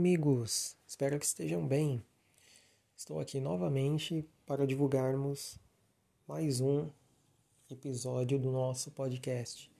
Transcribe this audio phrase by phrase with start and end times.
[0.00, 0.78] Amigos!
[0.88, 2.02] Espero que estejam bem.
[2.96, 5.58] Estou aqui novamente para divulgarmos
[6.26, 6.88] mais um
[7.70, 9.70] episódio do nosso podcast.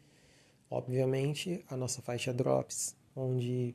[0.69, 3.75] Obviamente, a nossa faixa Drops, onde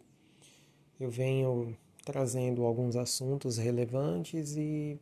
[0.99, 4.99] eu venho trazendo alguns assuntos relevantes e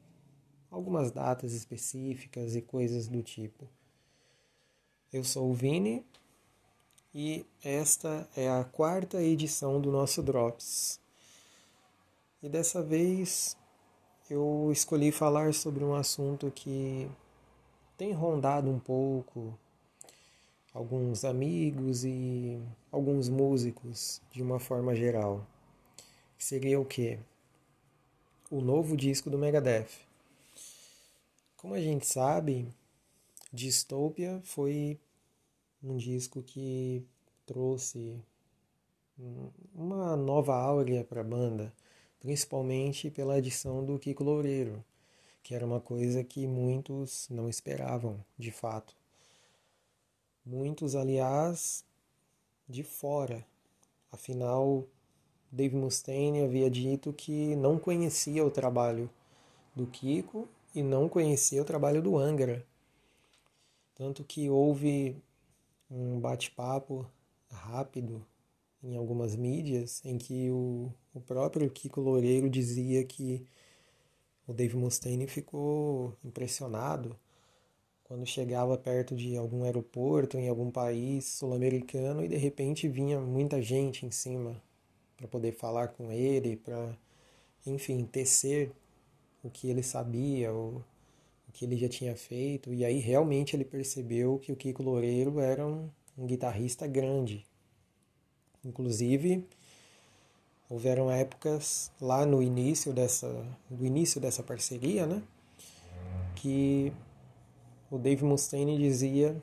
[0.71, 3.67] algumas datas específicas e coisas do tipo.
[5.11, 6.05] Eu sou o Vini
[7.13, 11.02] e esta é a quarta edição do nosso Drops.
[12.43, 13.55] E dessa vez
[14.29, 17.09] eu escolhi falar sobre um assunto que
[17.97, 19.57] tem rondado um pouco
[20.73, 25.47] alguns amigos e alguns músicos de uma forma geral.
[26.37, 27.17] Seria o que?
[28.51, 29.87] O novo disco do Megadeth.
[31.55, 32.67] Como a gente sabe,
[33.53, 34.99] Dystopia foi
[35.81, 37.05] um disco que
[37.45, 38.21] trouxe
[39.73, 41.71] uma nova áurea para a banda,
[42.23, 44.81] principalmente pela adição do Kiko Loureiro,
[45.43, 48.95] que era uma coisa que muitos não esperavam, de fato.
[50.45, 51.83] Muitos, aliás,
[52.67, 53.45] de fora.
[54.09, 54.87] Afinal,
[55.51, 59.09] Dave Mustaine havia dito que não conhecia o trabalho
[59.75, 62.65] do Kiko e não conhecia o trabalho do Angra.
[63.95, 65.21] Tanto que houve
[65.91, 67.05] um bate-papo
[67.51, 68.25] rápido
[68.81, 73.45] em algumas mídias em que o, o próprio Kiko Loureiro dizia que
[74.47, 77.15] o Dave Mustaine ficou impressionado
[78.03, 83.61] quando chegava perto de algum aeroporto em algum país sul-americano e de repente vinha muita
[83.61, 84.61] gente em cima
[85.15, 86.97] para poder falar com ele, para
[87.65, 88.71] enfim, tecer
[89.43, 90.83] o que ele sabia, o,
[91.47, 95.39] o que ele já tinha feito, e aí realmente ele percebeu que o Kiko Loureiro
[95.39, 97.45] era um, um guitarrista grande.
[98.65, 99.47] Inclusive,
[100.69, 103.27] houveram épocas lá no início dessa,
[103.69, 105.21] do início dessa parceria, né,
[106.35, 106.91] que
[107.91, 109.41] o Dave Mustaine dizia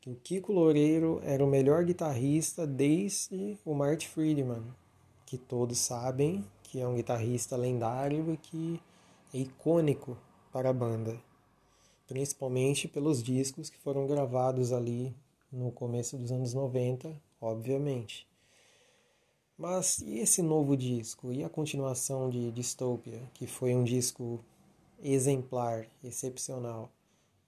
[0.00, 4.62] que o Kiko Loureiro era o melhor guitarrista desde o Marty Friedman,
[5.26, 8.80] que todos sabem que é um guitarrista lendário e que
[9.34, 10.16] é icônico
[10.52, 11.18] para a banda,
[12.06, 15.14] principalmente pelos discos que foram gravados ali
[15.50, 17.10] no começo dos anos 90,
[17.40, 18.27] obviamente.
[19.58, 21.32] Mas e esse novo disco?
[21.32, 24.44] E a continuação de Dystopia, que foi um disco
[25.02, 26.92] exemplar, excepcional?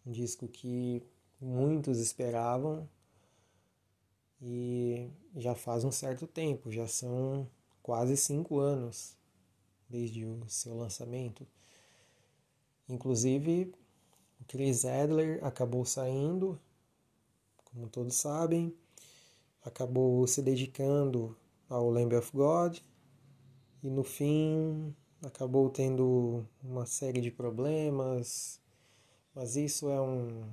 [0.05, 1.05] Um disco que
[1.41, 2.89] muitos esperavam
[4.43, 7.49] e já faz um certo tempo, já são
[7.81, 9.17] quase cinco anos
[9.89, 11.47] desde o seu lançamento.
[12.89, 13.73] Inclusive,
[14.41, 16.59] o Chris Adler acabou saindo,
[17.67, 18.75] como todos sabem,
[19.63, 21.37] acabou se dedicando
[21.71, 22.79] ao Lamb of God
[23.83, 28.61] e no fim acabou tendo uma série de problemas,
[29.35, 30.45] mas isso é um,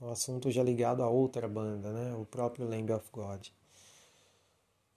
[0.00, 2.14] um assunto já ligado a outra banda, né?
[2.14, 3.48] o próprio Lamb of God.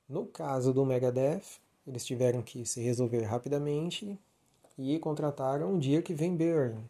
[0.07, 4.19] No caso do Megadeth, eles tiveram que se resolver rapidamente
[4.77, 6.89] e contrataram Dirk Van Buren,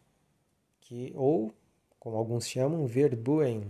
[0.80, 1.52] que, ou,
[1.98, 3.64] como alguns chamam, Verburen.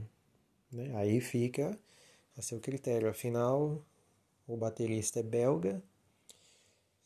[0.73, 0.91] Né?
[0.97, 1.79] Aí fica
[2.37, 3.09] a seu critério.
[3.09, 3.83] Afinal,
[4.53, 5.83] o baterista é belga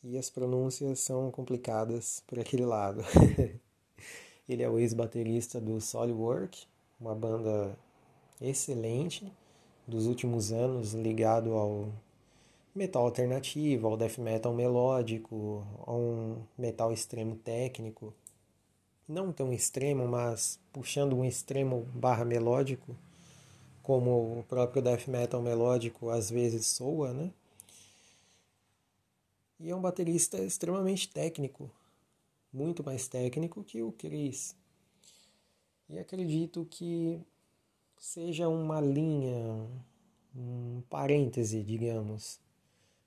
[0.03, 3.01] e as pronúncias são complicadas por aquele lado.
[4.47, 6.65] Ele é o ex-baterista do Solidwork,
[6.99, 7.77] uma banda
[8.41, 9.31] excelente
[9.87, 11.89] dos últimos anos ligado ao
[12.75, 18.13] metal alternativo, ao death metal melódico, a um metal extremo técnico.
[19.07, 22.93] Não tão extremo, mas puxando um extremo barra melódico,
[23.87, 27.31] como o próprio death metal melódico às vezes soa, né?
[29.57, 31.71] E é um baterista extremamente técnico,
[32.51, 34.53] muito mais técnico que o Chris.
[35.87, 37.21] E acredito que
[37.97, 39.65] seja uma linha,
[40.35, 42.41] um parêntese, digamos,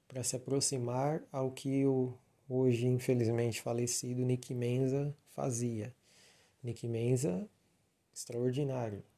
[0.09, 2.15] para se aproximar ao que o
[2.49, 5.95] hoje infelizmente falecido Nick Menza fazia.
[6.63, 7.47] Nick Menza,
[8.15, 9.10] extraordinário.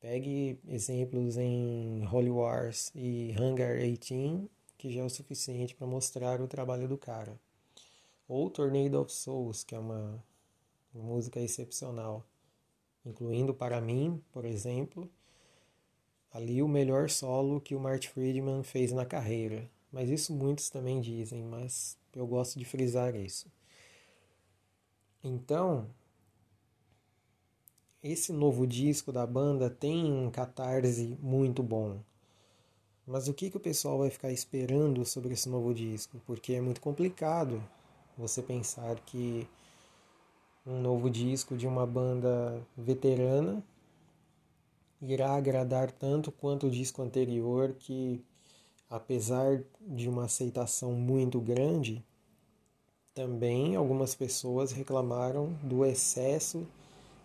[0.00, 6.40] Pegue exemplos em Holy Wars e Hangar 18, que já é o suficiente para mostrar
[6.40, 7.38] o trabalho do cara.
[8.28, 10.22] Ou Tornado of Souls, que é uma,
[10.94, 12.24] uma música excepcional,
[13.04, 15.10] incluindo para mim, por exemplo,
[16.32, 19.68] ali o melhor solo que o Marty Friedman fez na carreira.
[19.90, 23.50] Mas isso muitos também dizem, mas eu gosto de frisar isso.
[25.24, 25.88] Então,
[28.10, 31.98] esse novo disco da banda tem um catarse muito bom.
[33.06, 36.20] Mas o que, que o pessoal vai ficar esperando sobre esse novo disco?
[36.26, 37.62] Porque é muito complicado
[38.16, 39.48] você pensar que
[40.66, 43.64] um novo disco de uma banda veterana
[45.00, 48.22] irá agradar tanto quanto o disco anterior, que
[48.90, 52.04] apesar de uma aceitação muito grande,
[53.14, 56.66] também algumas pessoas reclamaram do excesso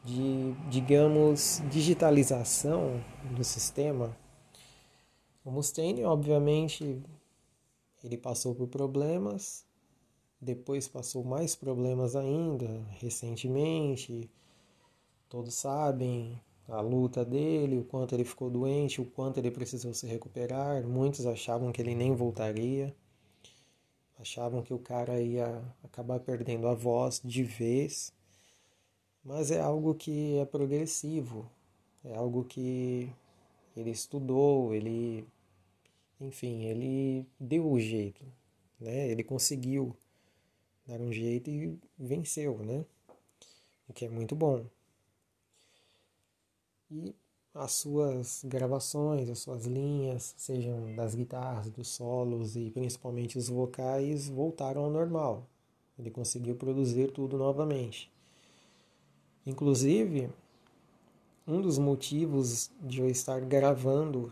[0.04, 3.02] de, digamos, digitalização
[3.36, 4.16] do sistema
[5.46, 7.04] o Mustaine, obviamente,
[8.02, 9.66] ele passou por problemas,
[10.40, 14.32] depois passou mais problemas ainda, recentemente.
[15.28, 20.08] Todos sabem a luta dele, o quanto ele ficou doente, o quanto ele precisou se
[20.08, 20.88] recuperar.
[20.88, 22.96] Muitos achavam que ele nem voltaria.
[24.18, 28.14] Achavam que o cara ia acabar perdendo a voz de vez.
[29.24, 31.50] Mas é algo que é progressivo,
[32.04, 33.10] é algo que
[33.76, 35.26] ele estudou, ele
[36.20, 38.24] enfim, ele deu o jeito,
[38.80, 39.10] né?
[39.10, 39.96] Ele conseguiu
[40.88, 42.86] dar um jeito e venceu, né?
[43.88, 44.66] O que é muito bom.
[46.92, 47.16] E
[47.54, 54.30] as suas gravações, as suas linhas, sejam das guitarras, dos solos e principalmente os vocais,
[54.30, 55.48] voltaram ao normal.
[55.98, 58.13] Ele conseguiu produzir tudo novamente.
[59.46, 60.30] Inclusive,
[61.46, 64.32] um dos motivos de eu estar gravando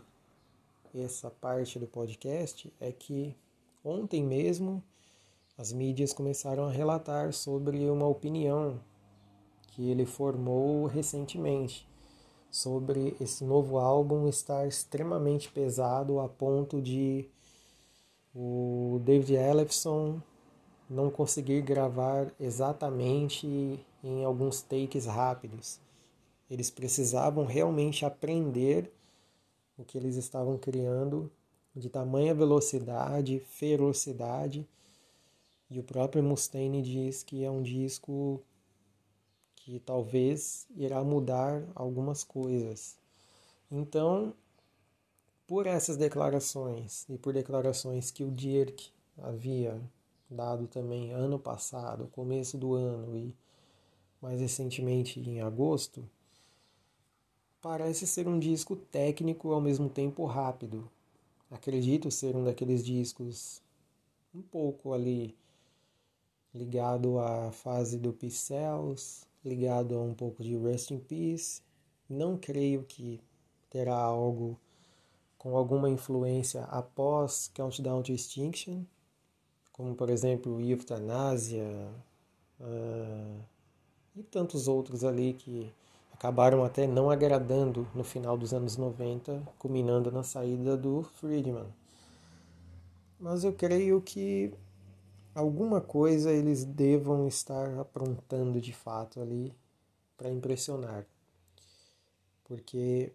[0.94, 3.36] essa parte do podcast é que
[3.84, 4.82] ontem mesmo
[5.58, 8.80] as mídias começaram a relatar sobre uma opinião
[9.68, 11.86] que ele formou recentemente
[12.50, 17.28] sobre esse novo álbum estar extremamente pesado a ponto de
[18.34, 20.20] o David Ellefson
[20.88, 25.80] não conseguir gravar exatamente em alguns takes rápidos.
[26.50, 28.92] Eles precisavam realmente aprender
[29.78, 31.30] o que eles estavam criando
[31.74, 34.66] de tamanha velocidade, ferocidade.
[35.70, 38.42] E o próprio Mustaine diz que é um disco
[39.56, 42.96] que talvez irá mudar algumas coisas.
[43.70, 44.34] Então,
[45.46, 49.80] por essas declarações e por declarações que o Dirk havia
[50.28, 53.34] dado também ano passado, começo do ano e
[54.22, 56.08] mais recentemente em agosto,
[57.62, 60.90] Parece ser um disco técnico ao mesmo tempo rápido.
[61.48, 63.62] Acredito ser um daqueles discos
[64.34, 65.32] um pouco ali
[66.52, 71.62] ligado à fase do Pixels, ligado a um pouco de Rest in Peace.
[72.10, 73.20] Não creio que
[73.70, 74.58] terá algo
[75.38, 78.82] com alguma influência após Countdown to Extinction,
[79.70, 81.94] como por exemplo Euthanasia
[82.58, 83.51] uh,
[84.14, 85.72] e tantos outros ali que
[86.12, 91.66] acabaram até não agradando no final dos anos 90, culminando na saída do Friedman.
[93.18, 94.52] Mas eu creio que
[95.34, 99.52] alguma coisa eles devam estar aprontando de fato ali
[100.16, 101.04] para impressionar.
[102.44, 103.12] Porque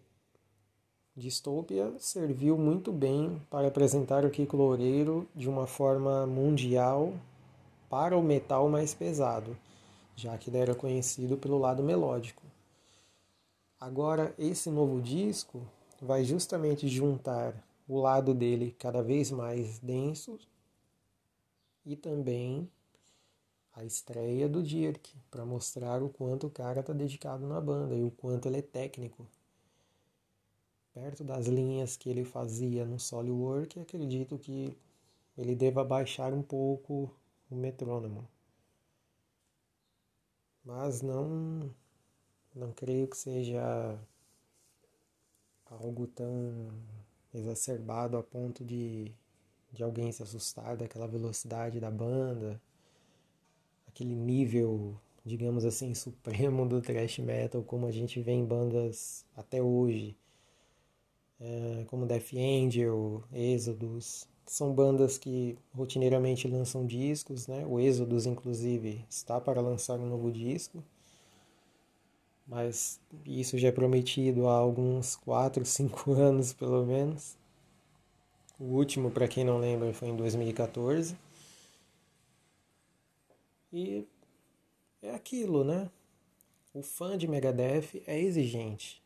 [1.16, 7.12] Distopia serviu muito bem para apresentar o Kiko Loureiro de uma forma mundial
[7.90, 9.56] para o metal mais pesado,
[10.18, 12.42] já que ele era conhecido pelo lado melódico.
[13.78, 15.64] Agora, esse novo disco
[16.02, 17.54] vai justamente juntar
[17.86, 20.36] o lado dele cada vez mais denso
[21.86, 22.68] e também
[23.72, 28.02] a estreia do Dirk, para mostrar o quanto o cara está dedicado na banda e
[28.02, 29.24] o quanto ele é técnico.
[30.92, 34.76] Perto das linhas que ele fazia no solo work, acredito que
[35.36, 37.08] ele deva baixar um pouco
[37.48, 38.28] o metrônomo.
[40.68, 41.74] Mas não
[42.54, 43.98] não creio que seja
[45.64, 46.68] algo tão
[47.32, 49.10] exacerbado a ponto de,
[49.72, 52.60] de alguém se assustar daquela velocidade da banda,
[53.86, 59.62] aquele nível, digamos assim, supremo do thrash metal, como a gente vê em bandas até
[59.62, 60.18] hoje,
[61.40, 67.64] é, como Death Angel, Exodus, são bandas que rotineiramente lançam discos, né?
[67.66, 70.82] O Exodus, inclusive, está para lançar um novo disco
[72.48, 77.36] mas isso já é prometido há alguns 4, 5 anos pelo menos.
[78.58, 81.16] O último, para quem não lembra, foi em 2014.
[83.70, 84.04] E
[85.02, 85.90] é aquilo, né?
[86.72, 89.02] O fã de Megadeth é exigente.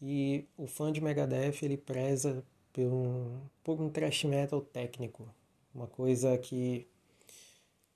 [0.00, 2.44] E o fã de Megadeth ele preza
[2.74, 5.32] por um, por um thrash metal técnico,
[5.72, 6.86] uma coisa que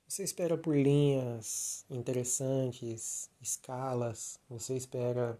[0.06, 5.38] você espera por linhas interessantes, escalas, você espera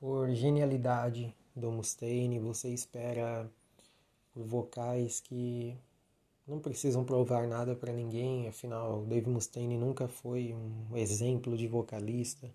[0.00, 3.48] por genialidade do Mustaine, você espera
[4.32, 5.76] por vocais que
[6.46, 12.50] não precisam provar nada para ninguém, afinal, Dave Mustaine nunca foi um exemplo de vocalista,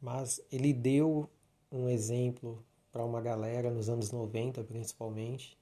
[0.00, 1.28] mas ele deu
[1.70, 5.58] um exemplo para uma galera nos anos 90, principalmente.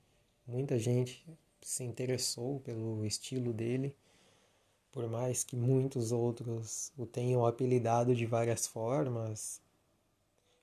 [0.47, 1.25] Muita gente
[1.63, 3.95] se interessou pelo estilo dele,
[4.93, 9.61] por mais que muitos outros o tenham apelidado de várias formas.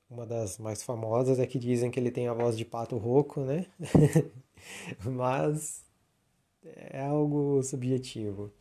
[0.10, 3.42] Uma das mais famosas é que dizem que ele tem a voz de pato rouco,
[3.42, 3.68] né?
[5.04, 5.84] Mas
[6.64, 8.52] é algo subjetivo.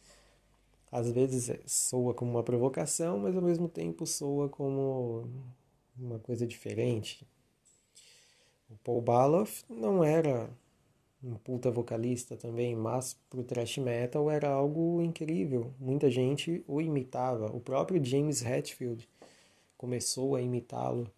[0.90, 5.28] Às vezes soa como uma provocação, mas ao mesmo tempo soa como
[5.98, 7.26] uma coisa diferente.
[8.68, 10.50] O Paul Baloff não era
[11.22, 15.72] um puta vocalista também, mas pro thrash metal era algo incrível.
[15.78, 17.46] Muita gente o imitava.
[17.46, 19.08] O próprio James Hetfield
[19.76, 21.10] começou a imitá-lo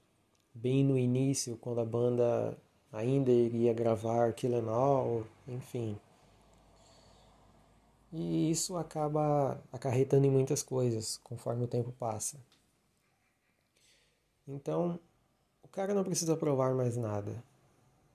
[0.54, 2.56] bem no início, quando a banda
[2.92, 5.98] ainda iria gravar Kill and All, enfim.
[8.12, 12.38] E isso acaba acarretando em muitas coisas conforme o tempo passa.
[14.46, 14.98] Então,
[15.68, 17.44] o cara não precisa provar mais nada,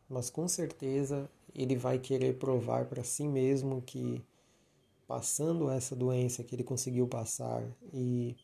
[0.09, 4.23] mas com certeza ele vai querer provar para si mesmo que
[5.07, 8.35] passando essa doença que ele conseguiu passar e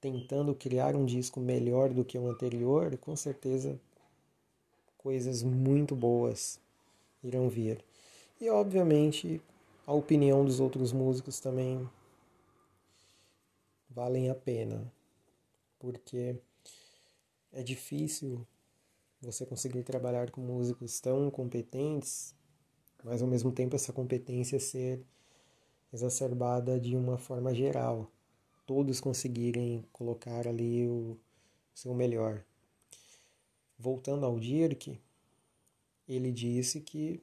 [0.00, 3.78] tentando criar um disco melhor do que o anterior, com certeza
[4.96, 6.60] coisas muito boas
[7.22, 7.84] irão vir.
[8.40, 9.40] E obviamente
[9.86, 11.88] a opinião dos outros músicos também
[13.90, 14.92] valem a pena,
[15.78, 16.36] porque
[17.52, 18.46] é difícil
[19.20, 22.34] você conseguir trabalhar com músicos tão competentes,
[23.04, 25.04] mas ao mesmo tempo essa competência ser
[25.92, 28.10] exacerbada de uma forma geral.
[28.66, 31.18] Todos conseguirem colocar ali o
[31.74, 32.44] seu melhor.
[33.78, 35.00] Voltando ao Dirk,
[36.08, 37.22] ele disse que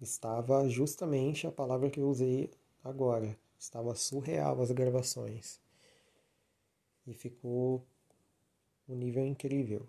[0.00, 2.50] estava justamente a palavra que eu usei
[2.82, 3.36] agora.
[3.58, 5.60] Estava surreal as gravações.
[7.06, 7.84] E ficou
[8.88, 9.86] um nível incrível.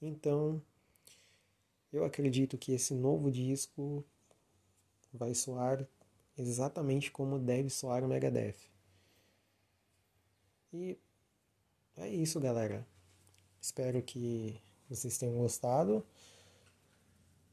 [0.00, 0.60] Então,
[1.92, 4.04] eu acredito que esse novo disco
[5.12, 5.86] vai soar
[6.36, 8.56] exatamente como deve soar o Megadeth.
[10.72, 10.96] E
[11.96, 12.86] é isso, galera.
[13.60, 16.04] Espero que vocês tenham gostado.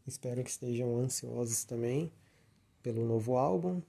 [0.07, 2.11] Espero que estejam ansiosos também
[2.81, 3.81] pelo novo álbum.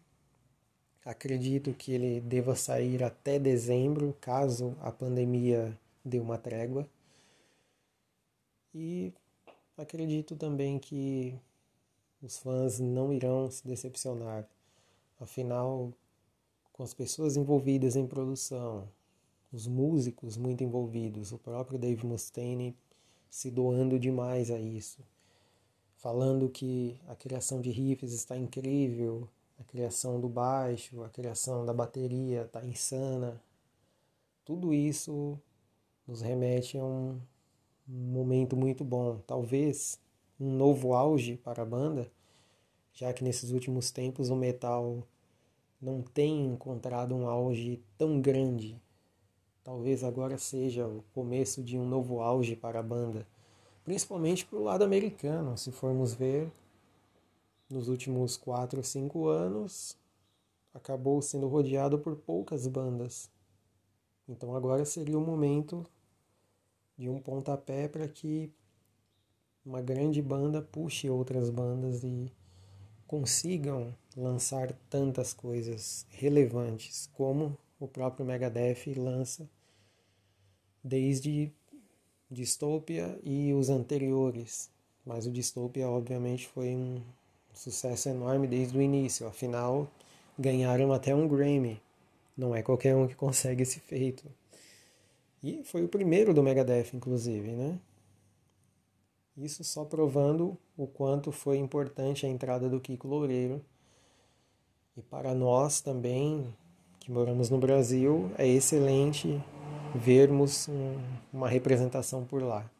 [1.04, 6.88] Acredito que ele deva sair até dezembro, caso a pandemia dê uma trégua.
[8.74, 9.12] E
[9.76, 11.38] acredito também que
[12.22, 14.48] os fãs não irão se decepcionar.
[15.18, 15.92] Afinal,
[16.72, 18.88] com as pessoas envolvidas em produção,
[19.52, 22.76] os músicos muito envolvidos, o próprio Dave Mustaine
[23.28, 24.98] se doando demais a isso,
[25.96, 29.28] falando que a criação de riffs está incrível,
[29.58, 33.40] a criação do baixo, a criação da bateria está insana.
[34.44, 35.38] Tudo isso
[36.10, 37.20] nos remete a um
[37.86, 39.96] momento muito bom, talvez
[40.40, 42.10] um novo auge para a banda,
[42.92, 45.06] já que nesses últimos tempos o metal
[45.80, 48.76] não tem encontrado um auge tão grande.
[49.62, 53.24] Talvez agora seja o começo de um novo auge para a banda,
[53.84, 55.56] principalmente para o lado americano.
[55.56, 56.50] Se formos ver,
[57.70, 59.96] nos últimos 4 ou 5 anos,
[60.74, 63.30] acabou sendo rodeado por poucas bandas.
[64.28, 65.86] Então agora seria o momento
[67.00, 68.52] de um pontapé para que
[69.64, 72.30] uma grande banda puxe outras bandas e
[73.06, 79.48] consigam lançar tantas coisas relevantes como o próprio Megadeth lança
[80.84, 81.50] desde
[82.30, 84.70] Dystopia e os anteriores.
[85.02, 87.00] Mas o Dystopia obviamente foi um
[87.54, 89.90] sucesso enorme desde o início, afinal
[90.38, 91.80] ganharam até um Grammy.
[92.36, 94.30] Não é qualquer um que consegue esse feito.
[95.42, 97.78] E foi o primeiro do Megadeth, inclusive, né?
[99.36, 103.64] Isso só provando o quanto foi importante a entrada do Kiko Loureiro.
[104.94, 106.54] E para nós também,
[106.98, 109.42] que moramos no Brasil, é excelente
[109.94, 110.98] vermos um,
[111.32, 112.70] uma representação por lá.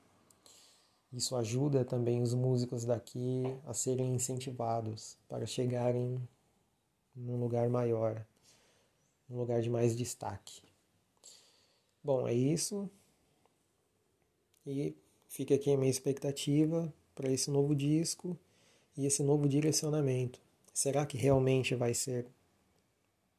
[1.12, 6.20] Isso ajuda também os músicos daqui a serem incentivados para chegarem
[7.16, 8.24] num lugar maior,
[9.28, 10.69] num lugar de mais destaque.
[12.04, 12.90] Bom, é isso.
[14.66, 14.94] E
[15.28, 18.38] fica aqui a minha expectativa para esse novo disco
[18.96, 20.40] e esse novo direcionamento.
[20.72, 22.26] Será que realmente vai ser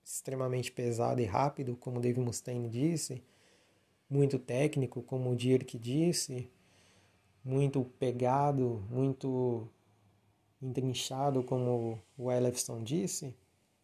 [0.03, 3.23] extremamente pesado e rápido, como Dave Mustaine disse?
[4.09, 6.49] Muito técnico, como o Dirk disse?
[7.43, 9.67] muito pegado, muito
[10.61, 13.35] entrinchado, como o Ellefson disse,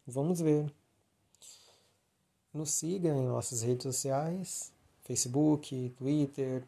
[0.06, 0.72] vamos ver.
[2.58, 4.72] Nos siga em nossas redes sociais,
[5.02, 6.64] Facebook, Twitter,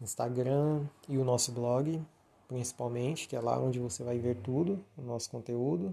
[0.00, 2.00] Instagram e o nosso blog,
[2.46, 5.92] principalmente, que é lá onde você vai ver tudo, o nosso conteúdo.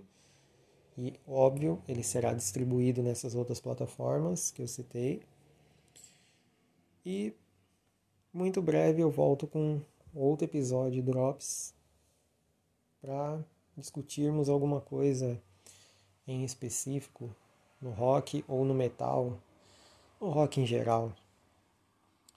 [0.95, 5.23] E, óbvio, ele será distribuído nessas outras plataformas que eu citei.
[7.03, 7.33] E
[8.31, 9.81] muito breve eu volto com
[10.13, 11.73] outro episódio Drops
[13.01, 13.43] para
[13.75, 15.41] discutirmos alguma coisa
[16.27, 17.35] em específico
[17.81, 19.37] no rock ou no metal,
[20.19, 21.13] no rock em geral.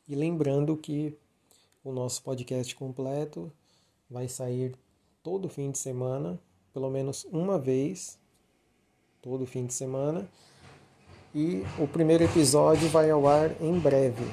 [0.08, 1.16] E lembrando que
[1.84, 3.52] o nosso podcast completo
[4.08, 4.76] vai sair
[5.22, 6.38] todo fim de semana,
[6.72, 8.18] pelo menos uma vez,
[9.20, 10.28] todo fim de semana.
[11.34, 14.24] E o primeiro episódio vai ao ar em breve.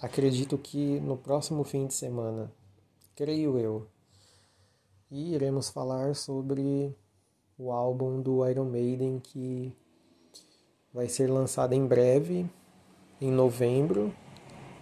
[0.00, 2.52] Acredito que no próximo fim de semana,
[3.14, 3.86] creio eu.
[5.10, 6.94] E iremos falar sobre
[7.56, 9.74] o álbum do Iron Maiden que
[10.96, 12.48] vai ser lançado em breve,
[13.20, 14.16] em novembro,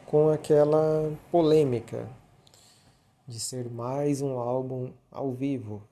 [0.07, 2.09] com aquela polêmica
[3.27, 5.83] de ser mais um álbum ao vivo,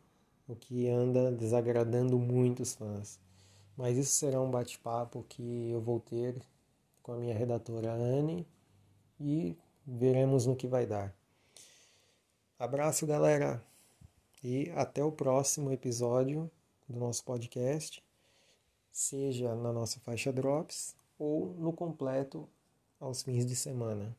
[0.46, 3.18] o que anda desagradando muitos fãs.
[3.76, 6.40] Mas isso será um bate-papo que eu vou ter
[7.02, 8.46] com a minha redatora Anne
[9.18, 11.12] e veremos no que vai dar.
[12.60, 13.60] Abraço, galera,
[14.40, 16.48] e até o próximo episódio
[16.88, 18.00] do nosso podcast,
[18.92, 22.48] seja na nossa faixa Drops ou no completo
[23.00, 24.14] aos fins de semana.